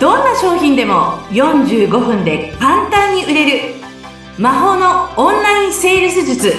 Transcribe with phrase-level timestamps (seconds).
[0.00, 3.74] どんな商品でも45分で簡単に売れる
[4.38, 6.54] 魔法のオンラインセールス術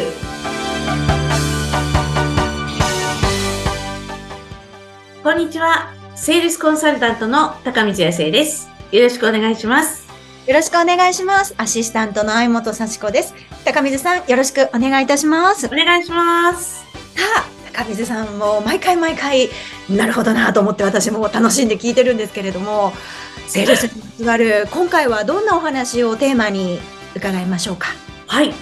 [5.24, 10.08] こんにちはセールスコンサルタントの高道康生ですよろしくお願いします
[10.46, 11.54] よろしくお願いします。
[11.58, 13.36] アシスタントの相本幸子です。
[13.64, 15.68] 高水さん、よろしくお願いいたします。
[15.68, 16.80] お願いします
[17.16, 19.50] さあ、高水さんも毎回毎回、
[19.90, 22.94] なるほどなと思って私も楽しんで聞いてるんですけれども、
[23.48, 26.80] セールスにまつわる、今回はどんなお話をテーマに
[27.16, 27.88] 伺いましょうか？
[28.28, 28.54] はい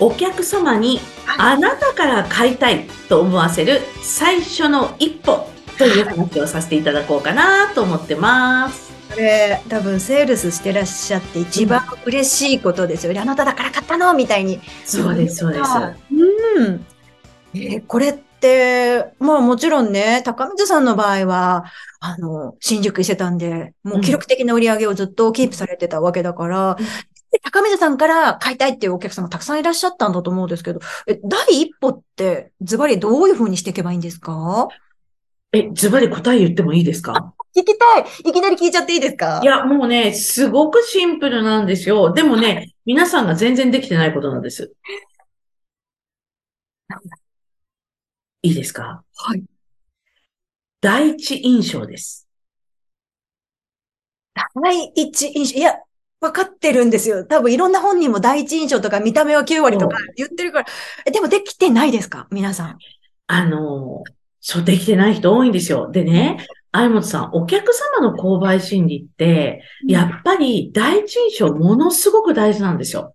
[0.00, 1.00] お客様に
[1.38, 5.48] あなたから買いたいと思わせる最初の一歩
[5.78, 8.92] という話をさせていただこうかなと思ってます。
[9.10, 13.20] これ、多分セールスしてらっしゃって一番嬉しいことですよね。
[13.20, 14.60] あなただから買ったのみたいに。
[14.84, 15.70] そうです、そうです。
[16.56, 16.86] うん。
[17.54, 18.23] えーこれって、
[19.18, 21.64] まあもちろんね、高水さんの場合は、
[22.00, 26.84] あの、新宿伊勢丹で、もう記録的な売り上げをずっとキープされてたわけだから、うん
[27.34, 30.78] で高水さんから買いたいっていうお客様たくさんいらっしゃったんだと思うんですけど、
[31.08, 34.68] え、第一歩ってズバリどういう風にしていけばいいんですか？
[35.52, 37.34] え、ズバリ答え言ってもいいですか？
[37.56, 38.04] 聞きたい。
[38.30, 39.40] いきなり聞いちゃっていいですか？
[39.42, 42.12] いや、もうね、すごくシンプルなんですよ。
[42.12, 44.72] でもね、皆さんが全然できてないことなんです。
[48.44, 49.02] いいですか？
[49.16, 49.42] はい。
[50.82, 52.28] 第一印象です。
[54.62, 55.76] 第一印象、いや、
[56.20, 57.24] 分かってるんですよ。
[57.24, 60.66] 多分いろんな本人も第一印象とか見た目は9割とか言ってるから。
[61.06, 62.28] えでもできてないですか？
[62.30, 62.78] 皆さん。
[63.28, 64.04] あの、
[64.40, 65.90] そうできてない人多いんですよ。
[65.90, 73.14] でね、相本さん、お客様の購買心理って、やっぱり第一印象ものすごく大事なんですよ。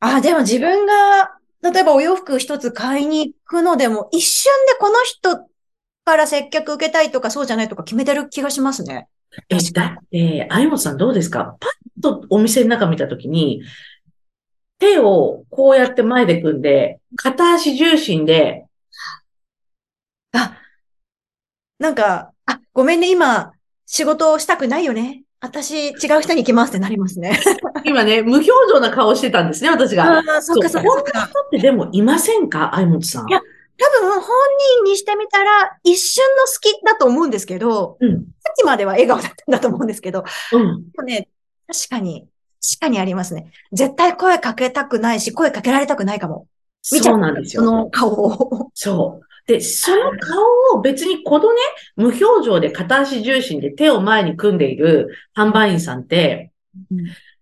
[0.00, 5.46] あ、でも自分が、例えばお洋服一つ買いに行くのでも、一瞬でこの人
[6.04, 9.08] から接客受けたいとかそうじゃないとか決めてる気がしますね。
[9.48, 11.56] え、だって、相本さんどうですか？
[11.60, 13.62] パッとお店の中見たときに、
[14.78, 18.64] 手をこうやって前で組んで、片足重心で、
[20.32, 20.56] あ、
[21.78, 23.52] なんか、あ、ごめんね、今、
[23.86, 25.24] 仕事をしたくないよね。
[25.40, 27.38] 私、違う人に行きますってなりますね。
[27.84, 30.18] 今ね、無表情な顔してたんですね、私が。
[30.18, 31.26] ああ、そっかそっかそっか。
[31.26, 32.72] 人ってでもいませんか？
[32.74, 33.28] 相本さん。
[33.28, 33.40] いや
[33.80, 34.22] 多分本
[34.84, 38.10] 人にしてみたら一瞬の好きだと思うんですけど、うん。
[38.10, 40.90] さっきまでは笑顔だったんだと思うんですけど、うん。
[40.90, 41.28] でもね、
[41.68, 42.26] 確かに、
[42.60, 43.52] 確かにありますね。
[43.72, 46.48] 絶対声かけたくないし、声かけられたくないかも。
[46.92, 47.62] 見ちゃそうなんですよ。
[47.62, 48.70] その顔を。
[48.74, 49.27] そう。
[49.48, 51.60] で、その顔を別にこのね、
[51.96, 56.52] 無表情で片足重心で手を前に組んでいる販売員さんって、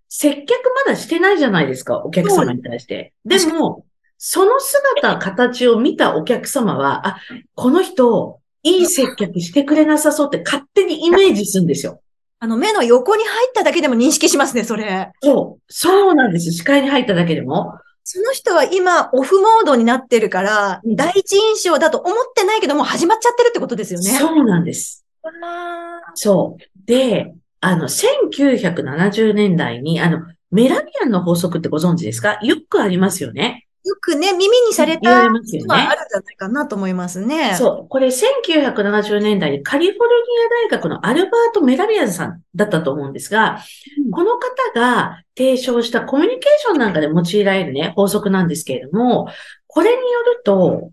[0.08, 3.12] 接客まだしてないじゃないですか、お客様に対して。
[3.24, 3.84] で確も、
[4.18, 7.20] その姿、形を見たお客様は、あ、
[7.56, 12.00] この人、いい接客してくれなさそうって勝手にイメージするんですよ。
[12.38, 15.10] あの、目の横に入っただけでも認識しますね、それ。
[15.22, 15.62] そう。
[15.68, 16.52] そうなんです。
[16.52, 17.74] 視界に入っただけでも。
[18.08, 24.10] その人は今、オフモードになってるから、うん第一印象だと思ってないけども、始まっちゃってるってことですよね。
[24.10, 25.04] そうなんです。
[25.24, 26.62] あそう。
[26.86, 30.20] で、あの、1970年代に、あの、
[30.52, 32.38] メラビアンの法則ってご存知ですか？
[32.42, 33.65] よくありますよね。
[33.86, 35.28] ーよくね、耳にされたはあ。
[35.28, 37.54] るんじゃないかなと思いますね。
[37.56, 37.88] そう。
[37.88, 40.26] これ1970年代にカリフォルニ
[40.68, 43.58] ア大学のアルバート・メラビアンさんだったと思うんですが、
[43.98, 49.28] うんこの方が提唱したコミュニケーションなんかで用いられるね、法則なんですけれども、
[49.66, 50.90] これによると、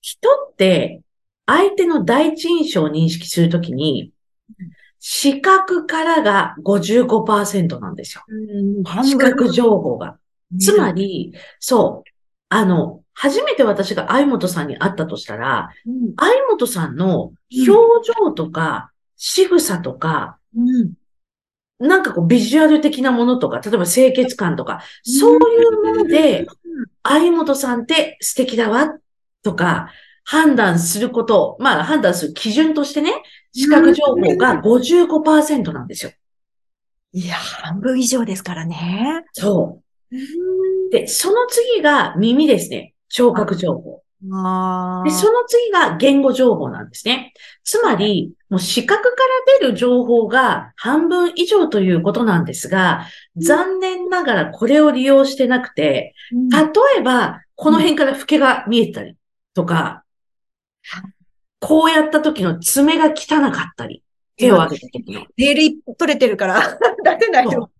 [0.00, 1.02] 人って
[1.46, 4.12] 相手の第一印象を認識するときに、
[5.00, 8.22] 視覚からが55%なんですよ。
[9.02, 10.18] 視分覚情報が。
[10.58, 12.09] つまり、そう、
[12.50, 17.32] あの、初めて私が相本さんに会ったとしたら、うん相本さんの
[17.66, 20.92] 表情とか、仕草とか、うん
[21.78, 26.46] なんかこうビジュアル的なものとか、例えば清潔感とか、そういうもので、
[27.02, 28.98] 相本さんって素敵だわ、
[29.42, 29.90] とか、
[30.22, 33.22] 判断すること、まあ判断する基準としてね、
[33.52, 36.12] 視覚情報が55%なんですよ。
[37.12, 39.24] いや、半分以上ですからね。
[39.32, 39.80] そ
[40.12, 40.16] う。
[40.90, 42.94] で、その次が耳ですね。
[43.08, 44.02] 聴覚情報。
[44.32, 47.32] あで、その次が言語情報なんですね。
[47.64, 53.06] つまり、もう視覚から出る情報が半分以上ということなんですが、
[53.36, 59.16] 残念ながらこれを利用してなくて、例えば、この辺から老けが見えたり
[59.54, 60.04] とか、
[61.60, 64.02] こうやった時の爪が汚かったり、
[64.36, 65.26] 手を上げた時の。
[65.36, 66.60] ネイル取れてるから
[67.04, 67.70] 出せないそと。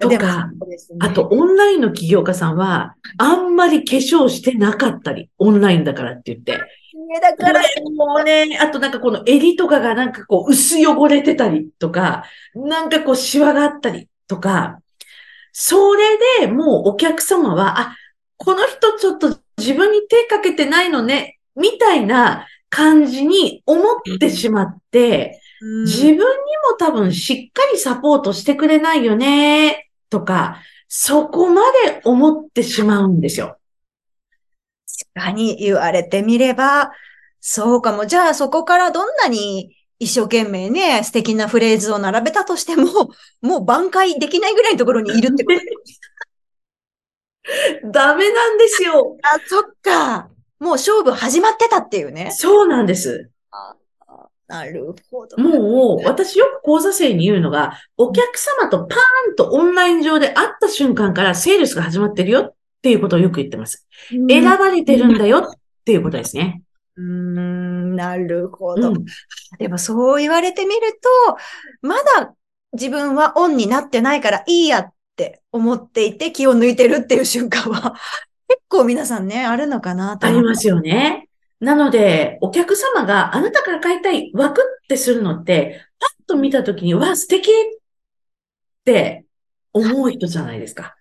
[0.00, 0.52] とか、ね。
[1.00, 6.52] あと、オンラインの起業家さんは、あんまり化粧してなかったり、オンラインだからって言って。
[6.52, 7.62] ねだから、
[7.94, 14.80] もうね、あとなんかこの襟とかがなんかこう薄汚れてたりとか、なんかこうシワがあったりとか、
[15.52, 17.96] それでもうお客様は、あ、
[18.36, 25.40] この人ちょっと自分に手かけてないのね、みたいな感じに思ってしまって、
[25.84, 26.26] 自分にも
[26.78, 33.58] 多分しっかりサポートしてくれないよね、とか、そこまで思ってしまうんですよ。
[35.14, 36.92] 確かに言われてみれば、
[37.40, 38.06] そうかも。
[38.06, 43.10] じゃあそこからどんなに一生懸命ね、素敵なフレーズを並べたとしても、
[43.40, 45.60] もう挽回できないぐらいのところにいるってこと。
[47.90, 49.16] ダメなんですよ。
[49.22, 50.28] あ、そっか。
[50.58, 52.30] もう勝負始まってたっていうね。
[52.32, 53.30] そうなんです。
[54.48, 55.36] なるほど。
[55.38, 63.86] もう、私よく講座生に言うのが、お客様とパーンとオンライン上で会った瞬間からセールスが始まってるよっていうことをよく言ってます。
[64.12, 65.44] うん選ばれてるんだよっ
[65.84, 66.62] ていうことですね。
[66.96, 68.90] うーん、なるほど。
[68.90, 69.04] うん。
[69.58, 70.80] でもそう言われてみる
[71.26, 71.36] と、
[71.82, 72.34] まだ
[72.72, 77.96] 自分はオンになってないからいいやって思っていて気を抜いてるっていう瞬間は
[78.48, 81.25] 結構皆さんね、あるのかなとありますよね。
[81.60, 87.54] なので、お客様があなたから買いたい枠ってするのって、パッと見たときに、わあ、素敵っ
[88.84, 89.24] て
[89.72, 90.96] 思う人じゃないですか。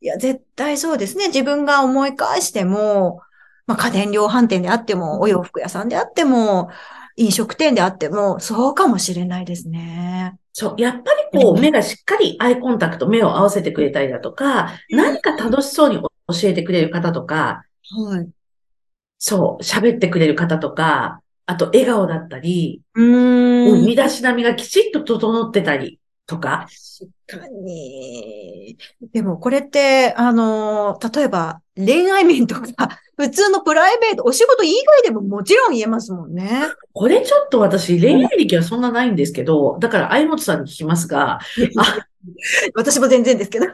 [0.00, 1.28] いや、絶対そうですね。
[1.28, 3.20] 自分が思い返しても、
[3.66, 6.70] まあ家電量販店であっても、お洋服屋さんであっても、
[7.16, 10.38] 飲食店であっても、そうかもしれないですね。
[10.52, 10.80] そう。
[10.80, 16.08] やっぱりこう、目がしっかりアイコンタクト、目を合わせてくれたりだとか、何か楽しそうに教
[16.44, 18.30] えてくれる方とか、はい。
[19.22, 23.84] そう、喋ってくれる方とか、あと笑顔だったり、うーん。
[23.84, 26.66] 身だしなみがきちっと整ってたりとか、
[27.28, 28.78] 確かに。
[29.12, 32.62] でもこれって、あの、例えば恋愛面とか、
[33.18, 36.48] 普通のプライベート、お仕事以外でももちろん言えますもんね。
[36.94, 41.40] これちょっと私恋愛歴はそんなないんですけど、だから相本さんに聞きますが、
[41.76, 42.06] あ、
[42.74, 43.66] 私も全然ですけど。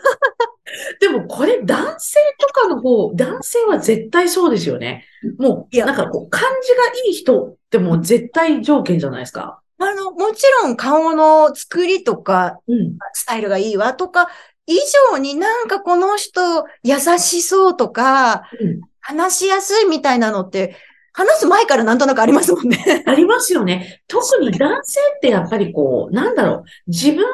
[1.01, 5.05] でもこれ男性とかの方、男性は絶対そうですよね。
[5.39, 6.77] もう、いやなんかこう、感じが
[7.07, 9.61] いい人ってもう絶対条件じゃないですか。
[9.79, 12.97] あの、もちろん顔の作りとか、うん。
[13.13, 14.29] スタイルがいいわとか、
[14.67, 14.77] 以
[15.13, 20.75] 上になんかこの人優しそうとか、うん話しやすいみたいなのって、
[21.13, 23.05] 話す前からなんとなくありますもんね。
[23.07, 24.03] ありますよね。
[24.09, 27.25] 特に男性ってやっぱりこう、なんだろう、自分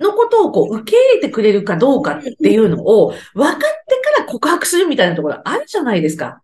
[0.00, 3.66] のことをこう受け入れてくれるかどうかっていうのを分かって
[4.16, 6.42] から告白するみたいなところあるじゃないですか。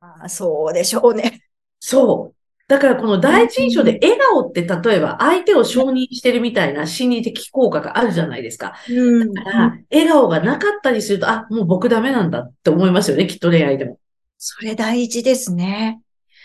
[0.00, 1.42] あそうでしょうね。
[1.78, 2.40] そう。
[2.68, 8.74] だからこの第一印象で笑顔って例えば相手を承認してるみたいな心理的効果があるじゃないですか。
[8.88, 13.98] うんだから、笑顔がなかったりすると、あ、もう僕ダメなんだって思いますよね、きっと恋愛でも。
[14.38, 16.00] それ大事ですね。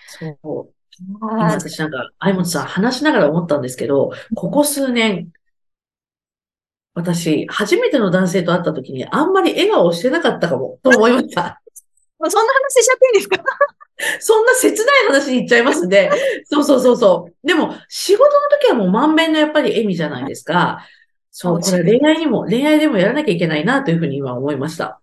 [0.07, 0.73] そう。
[0.99, 5.27] 今あ私なんか、相本さん話しながら思ったんですけど、ここ数年、
[6.95, 11.61] 私、初めての男性と会った時にあんまり笑顔をしてなかったかも、と思いました。
[12.27, 13.43] そんな話しちゃっていいんですか？
[14.19, 16.09] そんな切ない話に行っちゃいますんで、
[16.45, 17.47] そうそうそうそう。
[17.47, 20.85] でも、仕事の時はもう満面のやっぱり笑みじゃないですか。
[21.31, 25.01] そう、これ恋愛にも、恋愛でもやらなきゃいけないなというふうに今思いました。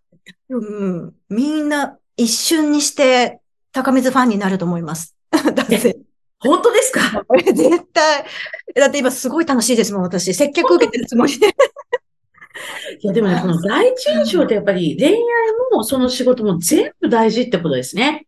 [0.49, 1.15] うん。
[1.29, 3.41] みんな一瞬にして
[3.73, 5.15] 高水ファンになると思います。
[5.31, 5.97] だって、
[6.39, 7.25] 本当ですか？
[7.55, 8.25] 絶対。
[8.75, 10.35] だって今すごい楽しいですもん、私。
[10.35, 11.55] 接客受けてるつもりで。
[13.03, 15.19] いや、でもね、この第一印象ってやっぱり恋愛
[15.73, 18.27] もその仕事も全部大事ってことですね。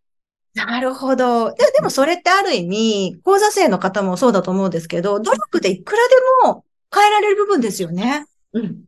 [0.55, 1.53] なるほど。
[1.53, 6.03] ででもそれってある意味、講座生の方もそうだと思うんですけど、努力でいくら
[6.43, 8.27] でも変えられる部分ですよね。
[8.53, 8.85] うん。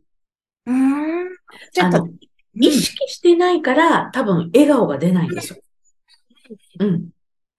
[0.66, 1.28] うーん。
[1.72, 2.08] じゃあ、あの、
[2.54, 5.58] 意識してないから多分笑顔が出ないんですよ。
[6.80, 7.10] うん。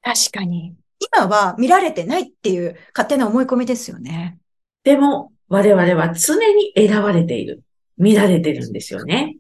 [0.02, 0.76] 確かに。
[1.16, 4.38] 今は見られてないっていう勝手な思い込みですよね。
[4.84, 7.64] でも、我々は常に選ばれている。
[7.98, 9.38] 見られてるんですよね。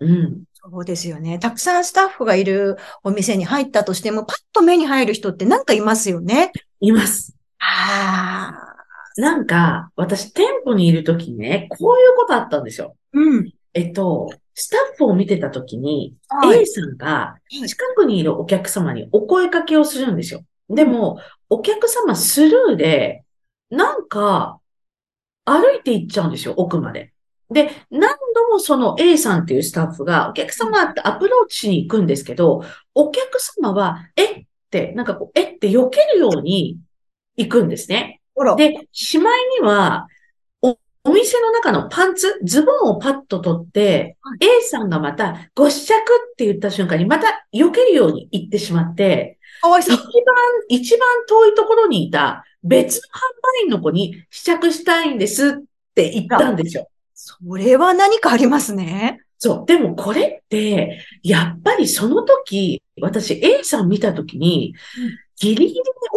[0.00, 0.44] うん。
[0.52, 1.38] そうですよね。
[1.38, 6.52] たくさんスタッフがいるお店に入ったとしても、パッと目に入る人ってなんかいますよね。
[6.80, 7.34] います。
[7.58, 9.20] ああ。
[9.20, 12.96] なんか、私店舗にいるときにね、こういうことあったんですよ。
[13.12, 13.52] うん。
[13.74, 20.44] えっと、スタッフを見てたときに、はい A さんが近くにいるお客様にお声かけをするんですよ。
[20.68, 23.24] でも、お客様スルーで、
[23.70, 24.58] なんか、
[25.44, 27.12] 歩いて行っちゃうんですよ、奥まで。
[27.50, 34.44] で、何度もその A さんっていうスタッフがお客様ってアプローチしに行くんですけど、お客様は、えっ？
[34.70, 35.58] て、なんかこう、えっ？
[35.58, 36.78] て避けるように
[37.36, 38.20] 行くんですね。
[38.56, 40.08] で、しまいには、
[40.62, 50.08] おお店の中のパンツ、ズボンをパッと取って、は A さんがまたご試着って言った瞬間にまた避けるように言ってしまって、かわいそう一番。、
[50.68, 53.02] 一番遠いところにいた別の販
[53.60, 55.52] 売員の子に試着したいんですっ
[55.94, 56.88] て言ったんですよ。
[57.14, 59.20] それは何かありますね。
[59.38, 59.66] そう。
[59.66, 65.74] でもこれって、やっぱりその時、私 A さん見た時にうん、ギリギリに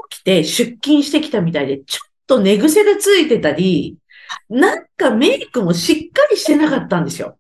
[0.09, 3.97] 起きて出勤してきたみたいで、ちょっと寝癖でついてたり、
[4.49, 7.37] なんかメイクもしっかりしてなかったんですよ。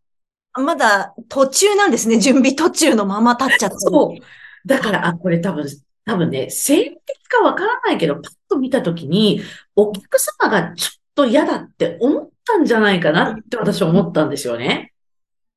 [0.53, 2.19] まだ途中なんですね。
[2.19, 3.79] 準備途中のまま立っちゃってる。
[3.79, 4.67] そう。
[4.67, 5.67] だから、あ、これ多分、
[6.07, 9.41] 多分ね、生理的かわからないけど、パッと見た時に、
[9.75, 14.93] お客様がちょっと嫌だって思ったんじゃないかなって私は思ったんですよね。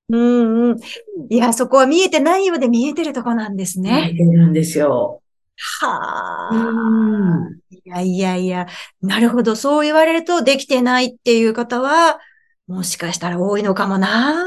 [0.08, 0.78] うんうん。
[1.28, 4.10] いや、そこは見えてないようで見えてるとこなんです見ね。
[4.12, 5.22] えてるんですよ。
[5.80, 6.50] はあ。
[6.52, 7.60] うん。
[7.70, 8.66] いやいやいや、
[9.02, 9.54] なるほど。
[9.54, 12.18] そう言われるとできてないっていう方は、
[12.66, 14.44] もしかしたら多いのかもな。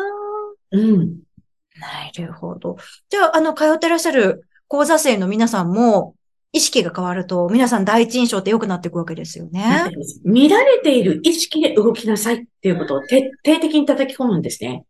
[0.72, 1.19] うん。
[1.79, 2.77] なるほど。
[3.10, 6.15] じゃあ、あの、通ってらっしゃる講座生の皆さんも、
[6.51, 9.91] 意識が変わると、皆さん第一印象って良くなっていくわけですよね。
[10.25, 14.83] 見られている意識で動きなさいっていうことを徹底的に叩き込むんですね。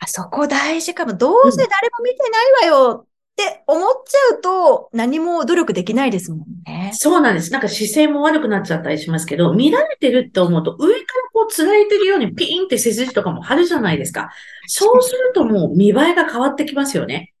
[0.00, 1.14] あそこ大事かも。
[1.14, 2.16] どうせ誰も見て
[2.62, 6.90] ないわよって思っちゃうと、何も努力できないですもんね。
[6.92, 7.52] そうなんです。
[7.52, 14.30] なんか姿勢も悪くなっちゃったりしますけど、見られてるって思うと、上からこうつられてるようにピーンって背筋とかも張るじゃないですか。
[14.66, 17.34] そうするともう見栄えが変わってきますよね。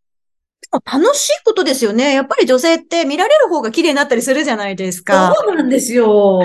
[0.72, 2.14] 楽しいことですよね。
[2.14, 5.32] やっぱり女性って見られる方が綺麗になったりするじゃないですか。
[5.36, 6.42] そうなんですよ。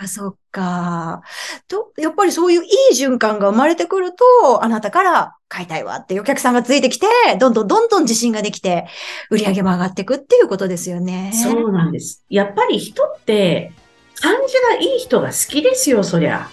[0.00, 1.22] あ、そっか。
[1.66, 7.06] と、やっぱりそういういい循環が生まれてくると、あなたから買いたいわっていうお客さんがついてきて、
[7.40, 8.86] どんどんどんどん自信ができて、
[9.30, 11.32] 売り上げも上がっていくっていうことですよね。
[11.34, 12.24] そうなんです。
[12.28, 13.72] やっぱり人って、
[14.20, 16.48] 感じがいい人が好きですよ、そりゃ。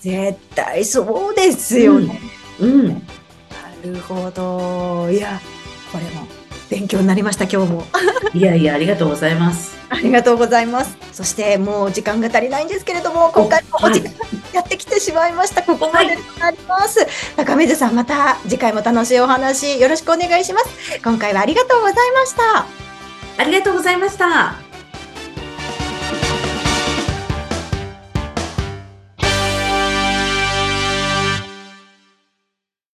[0.00, 2.20] 絶対そうですよね。
[2.60, 2.88] うん。
[2.88, 3.02] な
[3.84, 5.10] るほど。
[5.10, 5.40] いや、
[5.92, 6.26] これも
[6.68, 7.84] 勉強になりました、今日も。
[8.34, 9.76] いやいや、ありがとうございます。
[9.88, 10.96] ありがとうございます。
[11.12, 14.12] そしてもう時間が足りないんですけれども、今回もお時間
[14.52, 15.62] やってきてしまいました。
[15.62, 17.06] ここまでとなります。
[17.36, 21.00] 高水さん、また次回も楽しいお話よろしくお願いします。
[21.02, 22.66] 今回はありがとうございました。
[23.38, 24.65] ありがとうございました。